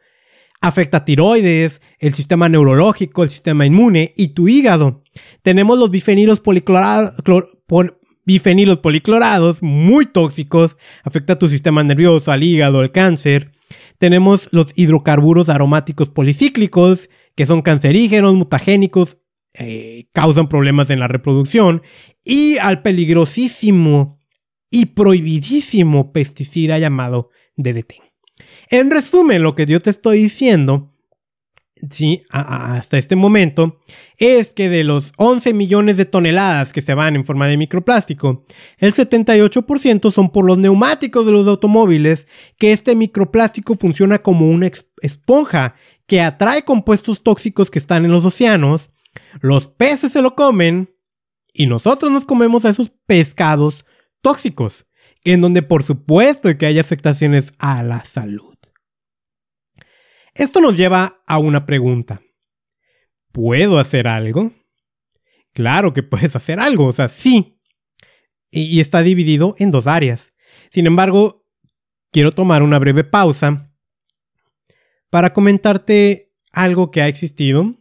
[0.60, 5.05] Afecta tiroides, el sistema neurológico, el sistema inmune y tu hígado.
[5.42, 7.22] Tenemos los bifenilos policlorados,
[9.62, 10.78] muy tóxicos.
[11.04, 13.52] Afecta tu sistema nervioso, al hígado, al cáncer.
[13.98, 19.18] Tenemos los hidrocarburos aromáticos policíclicos, que son cancerígenos, mutagénicos,
[19.54, 21.82] eh, causan problemas en la reproducción,
[22.24, 24.20] y al peligrosísimo
[24.70, 27.94] y prohibidísimo pesticida llamado DDT.
[28.70, 30.95] En resumen, lo que yo te estoy diciendo
[32.30, 33.80] hasta este momento,
[34.18, 38.46] es que de los 11 millones de toneladas que se van en forma de microplástico,
[38.78, 44.70] el 78% son por los neumáticos de los automóviles, que este microplástico funciona como una
[45.02, 45.76] esponja
[46.08, 48.92] que atrae compuestos tóxicos que están en los océanos,
[49.42, 50.96] los peces se lo comen
[51.54, 53.86] y nosotros nos comemos a esos pescados
[54.22, 54.86] tóxicos,
[55.24, 58.55] en donde por supuesto que hay afectaciones a la salud.
[60.36, 62.22] Esto nos lleva a una pregunta.
[63.32, 64.52] ¿Puedo hacer algo?
[65.54, 67.58] Claro que puedes hacer algo, o sea, sí.
[68.52, 70.34] Y, está dividido en dos áreas.
[70.70, 71.46] Sin embargo,
[72.12, 73.74] quiero tomar una breve pausa
[75.10, 77.76] para comentarte algo que ha existido.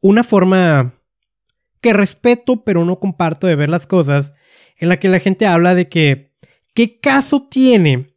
[0.00, 1.00] Una forma
[1.80, 4.32] que respeto pero no comparto de ver las cosas,
[4.78, 6.34] en la que la gente habla de que,
[6.74, 8.16] ¿qué caso tiene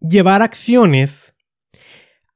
[0.00, 1.34] llevar acciones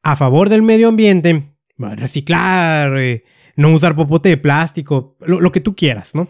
[0.03, 3.25] a favor del medio ambiente, reciclar, eh,
[3.57, 6.29] no usar popote de plástico, lo, que tú quieras, ¿no?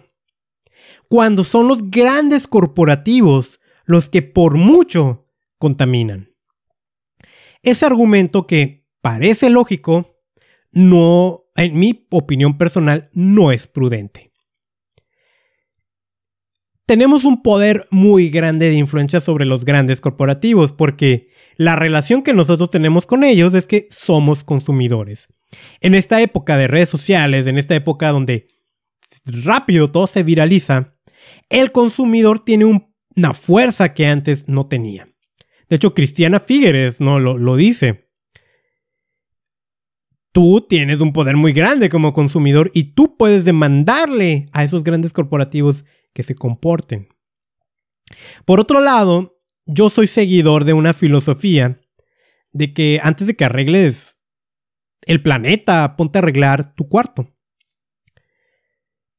[1.08, 6.30] Cuando son los grandes corporativos los que por mucho contaminan.
[7.62, 10.18] Ese argumento que parece lógico,
[10.72, 14.32] no, en mi opinión personal, no es prudente
[16.87, 22.35] tenemos un poder muy grande de influencia sobre los grandes corporativos porque la relación que
[22.35, 25.28] nosotros tenemos con ellos es que somos consumidores.
[25.80, 28.49] En esta época de redes sociales, en esta época donde
[29.24, 30.97] rápido todo se viraliza,
[31.51, 32.64] el consumidor tiene
[33.14, 35.09] una fuerza que antes no tenía.
[35.68, 37.18] De hecho, Cristiana Figueres ¿no?
[37.18, 38.11] lo, lo dice.
[40.33, 45.12] Tú tienes un poder muy grande como consumidor y tú puedes demandarle a esos grandes
[45.12, 47.08] corporativos que se comporten.
[48.44, 51.80] Por otro lado, yo soy seguidor de una filosofía
[52.52, 54.18] de que antes de que arregles
[55.06, 57.28] el planeta, ponte a arreglar tu cuarto.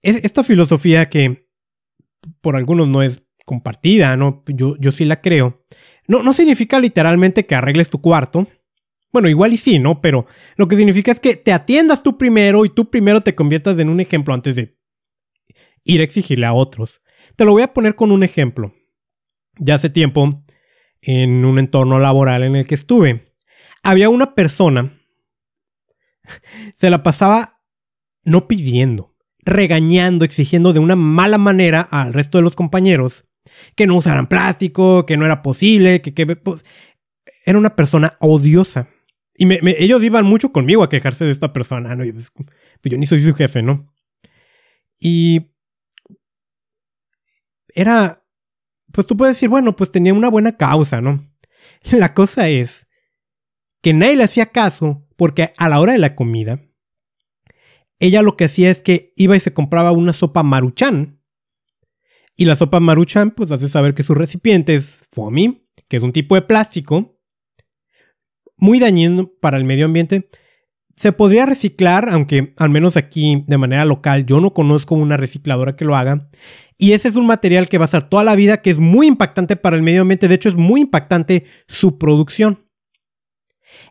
[0.01, 1.49] Esta filosofía que
[2.41, 4.43] por algunos no es compartida, ¿no?
[4.47, 5.65] Yo, yo sí la creo.
[6.07, 8.47] No, no significa literalmente que arregles tu cuarto.
[9.11, 10.01] Bueno, igual y sí, ¿no?
[10.01, 10.25] Pero
[10.55, 13.89] lo que significa es que te atiendas tú primero y tú primero te conviertas en
[13.89, 14.77] un ejemplo antes de
[15.83, 17.01] ir a exigirle a otros.
[17.35, 18.73] Te lo voy a poner con un ejemplo.
[19.57, 20.43] Ya hace tiempo,
[21.01, 23.33] en un entorno laboral en el que estuve,
[23.83, 24.97] había una persona,
[26.75, 27.59] se la pasaba
[28.23, 33.25] no pidiendo, regañando, exigiendo de una mala manera al resto de los compañeros
[33.75, 36.63] que no usaran plástico, que no era posible, que, pues,
[37.45, 38.87] era una persona odiosa.
[39.35, 39.47] Y
[39.83, 42.03] ellos iban mucho conmigo a quejarse de esta persona, ¿no?
[42.05, 42.31] Pues,
[42.83, 43.93] yo ni soy su jefe, ¿no?
[44.99, 45.52] Y
[47.73, 48.25] era,
[48.91, 51.23] pues tú puedes decir, bueno, pues tenía una buena causa, ¿no?
[51.91, 52.87] La cosa es
[53.81, 56.61] que nadie le hacía caso porque a la hora de la comida,
[57.99, 61.21] ella lo que hacía es que iba y se compraba una sopa maruchan.
[62.35, 66.11] Y la sopa maruchan, pues hace saber que su recipiente es foamy, que es un
[66.11, 67.21] tipo de plástico,
[68.57, 70.29] muy dañino para el medio ambiente.
[71.03, 75.75] Se podría reciclar, aunque al menos aquí de manera local yo no conozco una recicladora
[75.75, 76.29] que lo haga.
[76.77, 79.07] Y ese es un material que va a estar toda la vida, que es muy
[79.07, 80.29] impactante para el medio ambiente.
[80.29, 82.69] De hecho, es muy impactante su producción.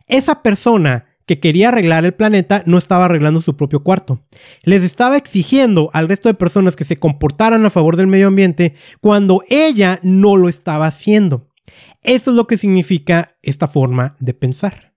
[0.07, 4.25] Esa persona que quería arreglar el planeta no estaba arreglando su propio cuarto.
[4.63, 8.73] Les estaba exigiendo al resto de personas que se comportaran a favor del medio ambiente
[9.01, 11.53] cuando ella no lo estaba haciendo.
[12.01, 14.92] Eso es lo que significa esta forma de pensar.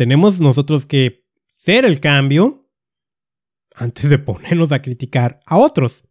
[0.00, 2.66] Tenemos nosotros que ser el cambio
[3.74, 6.04] antes de ponernos a criticar a otros.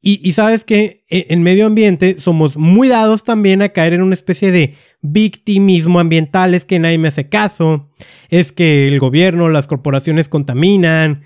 [0.00, 4.16] Y, sabes que e, en medio ambiente somos muy dados también a caer en una
[4.16, 7.92] especie de victimismo ambiental, es que nadie me hace caso,
[8.28, 11.22] es que el gobierno, las corporaciones contaminan,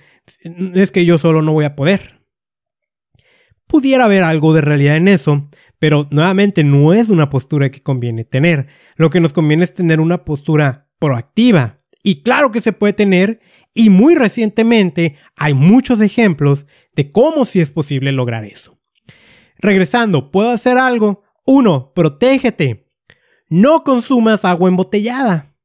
[0.74, 2.20] es que yo solo no voy a poder.
[3.66, 8.24] pudiera haber algo de realidad en eso, pero nuevamente no es una postura que conviene
[8.24, 8.66] tener.
[8.96, 11.80] Lo que nos conviene es tener una postura proactiva.
[12.06, 13.40] Y claro que se puede tener,
[13.74, 18.78] y muy recientemente hay muchos ejemplos de cómo sí es posible lograr eso.
[19.58, 21.24] Regresando, ¿puedo hacer algo?
[21.44, 22.92] Uno, Protégete.
[23.48, 25.56] No consumas agua embotellada.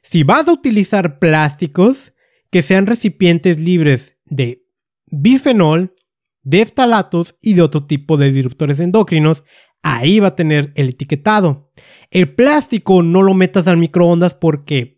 [0.00, 2.14] Si vas a utilizar plásticos,
[2.50, 4.66] que sean recipientes libres de
[5.08, 5.94] bisfenol,
[6.42, 9.44] deftalatos y de otro tipo de disruptores endocrinos,
[9.82, 11.70] ahí va a tener el etiquetado.
[12.10, 14.91] El plástico no lo metas al microondas porque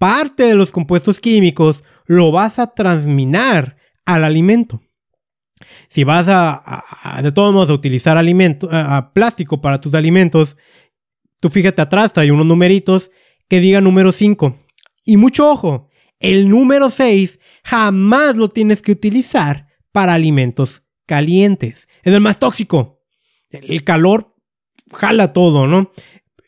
[0.00, 3.76] parte de los compuestos químicos lo vas a transminar
[4.06, 4.80] al alimento.
[5.88, 8.70] Si vas a, de todos modos a utilizar alimento,
[9.12, 10.56] plástico para tus alimentos,
[11.38, 13.10] tú fíjate atrás, trae unos numeritos
[13.46, 14.56] que diga número 5.
[15.04, 21.88] Y mucho ojo, el número 6 jamás lo tienes que utilizar para alimentos calientes.
[22.02, 23.02] Es el más tóxico.
[23.50, 24.34] El calor
[24.94, 25.92] jala todo, ¿no?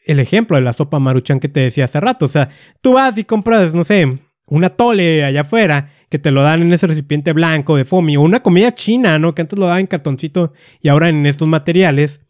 [0.05, 2.27] El ejemplo de la sopa maruchan que te decía hace rato.
[2.27, 2.51] O sea,
[2.81, 6.73] tú vas y compras, no sé, una tole allá afuera que te lo dan en
[6.73, 9.35] ese recipiente blanco de foamy o una comida china, ¿no?
[9.35, 12.21] Que antes lo daban en cartoncito y ahora en estos materiales.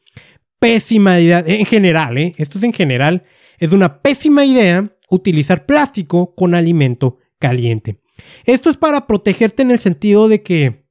[0.59, 2.35] Pésima idea, en general, ¿eh?
[2.39, 3.25] Esto es en general.
[3.59, 8.01] Es una pésima idea utilizar plástico con alimento caliente.
[8.45, 10.87] Esto es para protegerte en el sentido de que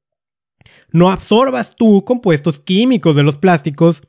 [0.91, 4.03] no absorbas tú compuestos químicos de los plásticos.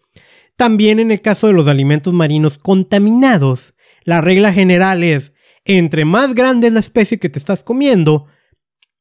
[0.57, 3.75] También en el caso de los alimentos marinos contaminados,
[4.05, 5.33] la regla general es,
[5.65, 8.27] entre más grande es la especie que te estás comiendo,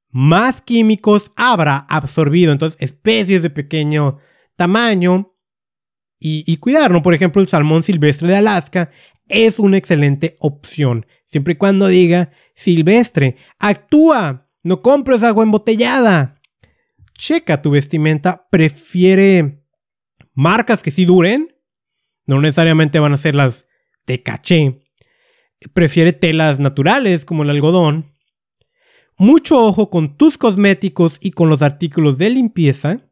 [0.10, 2.52] más químicos habrá absorbido.
[2.52, 4.18] Entonces, especies de pequeño
[4.56, 5.36] tamaño
[6.20, 7.02] y, y cuidar, ¿no?
[7.02, 8.90] Por ejemplo, el salmón silvestre de Alaska
[9.28, 13.38] es una excelente opción, siempre y cuando diga silvestre.
[13.60, 16.42] Actúa, no compres agua embotellada
[17.22, 19.61] checa tu vestimenta, prefiere
[20.34, 21.56] marcas que sí duren,
[22.26, 23.68] no necesariamente van a ser las
[24.06, 24.82] de caché,
[25.74, 28.06] prefiere telas naturales como el algodón.
[29.18, 33.12] Mucho ojo con tus cosméticos y con los artículos de limpieza.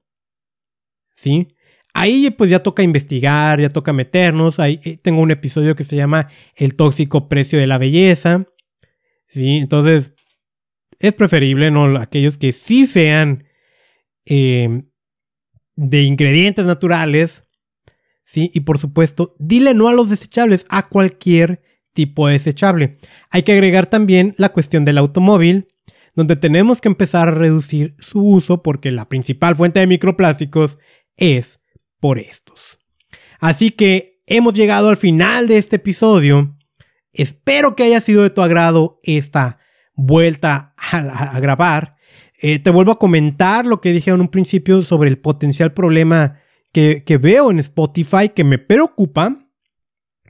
[1.15, 1.47] ¿Sí?
[1.93, 4.59] Ahí pues ya toca investigar, ya toca meternos.
[4.59, 8.43] Ahí eh, tengo un episodio que se llama El tóxico precio de la belleza.
[9.27, 9.57] ¿Sí?
[9.57, 10.13] Entonces
[10.97, 11.97] es preferible, ¿no?
[11.97, 13.43] Aquellos que sí sean
[14.31, 14.87] Em,
[15.79, 17.45] de ingredientes naturales,
[18.25, 18.51] ¿sí?
[18.53, 21.61] Y por supuesto, dile no a los desechables, a cualquier
[21.93, 22.97] tipo de desechable.
[23.29, 25.67] Hay que agregar también la cuestión del automóvil,
[26.15, 30.79] donde tenemos que empezar a reducir su uso porque la principal fuente de microplásticos
[31.15, 31.61] es
[32.01, 32.79] por estos.
[33.39, 36.57] Así que hemos llegado al final de este episodio.
[37.13, 39.59] Espero que haya sido de tu agrado esta
[39.93, 41.95] vuelta a grabar.
[42.41, 46.39] Eh, te vuelvo a comentar lo que dije en un principio sobre el potencial problema
[46.71, 49.49] que, veo en Spotify que me preocupa.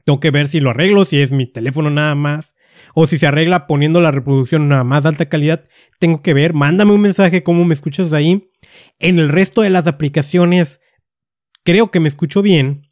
[0.06, 2.56] Tengo que ver si lo arreglo, si es mi teléfono nada más,
[2.96, 5.64] o si se arregla poniendo la reproducción a más alta calidad.
[6.00, 8.50] Tengo que ver, mándame un mensaje cómo me escuchas ahí.
[8.98, 10.82] En el resto de las aplicaciones,
[11.64, 12.90] creo que me escucho bien.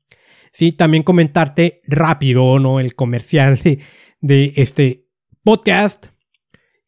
[0.51, 2.80] Sí, también comentarte rápido, ¿no?
[2.80, 3.59] El comercial
[4.22, 5.07] de este
[5.43, 6.09] podcast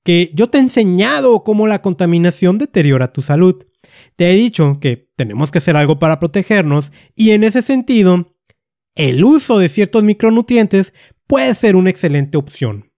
[0.09, 3.67] que yo te he enseñado cómo la contaminación deteriora tu salud.
[4.15, 8.35] Te he dicho que tenemos que hacer algo para protegernos y en ese sentido,
[8.95, 10.95] el uso de ciertos micronutrientes
[11.27, 12.91] puede ser una excelente opción.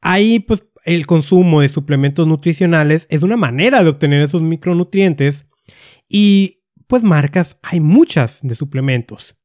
[0.00, 5.48] Ahí, pues, el consumo de suplementos nutricionales es una manera de obtener esos micronutrientes
[6.08, 9.36] y, pues, marcas, hay muchas de suplementos.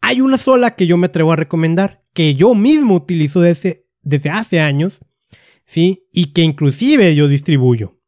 [0.00, 4.30] Hay una sola que yo me atrevo a recomendar, que yo mismo utilizo desde, desde
[4.30, 5.00] hace años
[5.66, 6.08] ¿sí?
[6.12, 8.00] Y que inclusive yo distribuyo.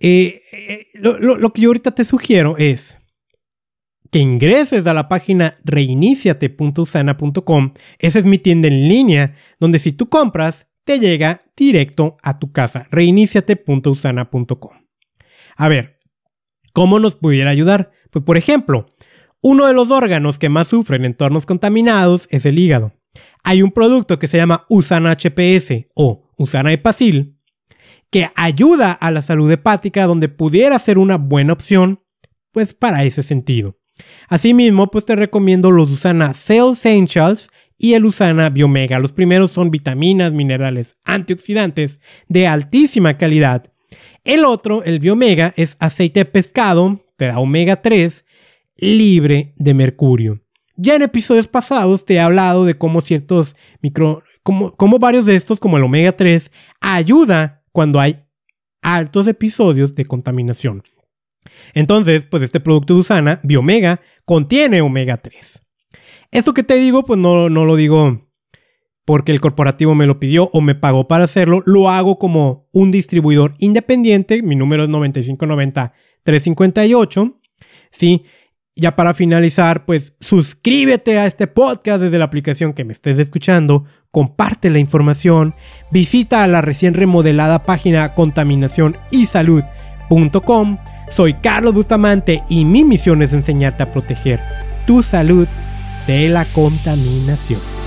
[0.00, 2.98] Eh, eh, lo, que yo ahorita te sugiero es
[4.10, 7.74] que ingreses a la página reiniciate.usana.com.
[7.98, 12.50] Esa es mi tienda en línea, donde si tú compras, te llega directo a tu
[12.50, 12.88] casa.
[12.90, 14.82] reiniciate.usana.com.
[15.56, 16.00] A ver,
[16.72, 17.92] ¿cómo nos pudiera ayudar?
[18.10, 18.92] Pues por ejemplo,
[19.40, 22.92] uno de los órganos que más sufren entornos contaminados es el hígado.
[23.44, 27.38] Hay un producto que se llama Usana HPS o Usana Epacil,
[28.10, 32.02] que ayuda a la salud hepática donde pudiera ser una buena opción,
[32.52, 33.78] pues para ese sentido.
[34.28, 38.98] Asimismo, pues te recomiendo los Usana Cell Essentials y el Usana Biomega.
[38.98, 43.72] Los primeros son vitaminas, minerales, antioxidantes de altísima calidad.
[44.24, 48.24] El otro, el Biomega, es aceite de pescado, te da omega 3,
[48.76, 50.41] libre de mercurio.
[50.76, 55.36] Ya en episodios pasados te he hablado de cómo ciertos micro, como, como varios de
[55.36, 56.50] estos, como el omega 3,
[56.80, 58.18] ayuda cuando hay
[58.80, 60.82] altos episodios de contaminación.
[61.74, 65.60] Entonces, pues este producto de Usana, Biomega, contiene omega 3.
[66.30, 68.32] Esto que te digo, pues no, no lo digo
[69.04, 72.90] porque el corporativo me lo pidió o me pagó para hacerlo, lo hago como un
[72.90, 77.40] distribuidor independiente, mi número es 9590-358,
[77.90, 78.24] ¿sí?
[78.74, 83.84] Ya para finalizar, pues suscríbete a este podcast desde la aplicación que me estés escuchando,
[84.10, 85.54] comparte la información,
[85.90, 90.78] visita la recién remodelada página contaminacionysalud.com.
[91.10, 94.40] Soy Carlos Bustamante y mi misión es enseñarte a proteger
[94.86, 95.46] tu salud
[96.06, 97.81] de la contaminación.